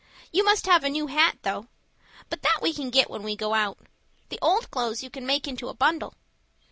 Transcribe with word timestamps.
You 0.31 0.43
must 0.43 0.65
have 0.65 0.83
a 0.83 0.89
new 0.89 1.05
hat 1.05 1.37
though. 1.43 1.67
But 2.27 2.41
that 2.41 2.57
we 2.59 2.73
can 2.73 2.89
get 2.89 3.07
when 3.07 3.21
we 3.21 3.35
go 3.35 3.53
out. 3.53 3.77
The 4.29 4.39
old 4.41 4.71
clothes 4.71 5.03
you 5.03 5.11
can 5.11 5.27
make 5.27 5.47
into 5.47 5.69
a 5.69 5.75
bundle." 5.75 6.15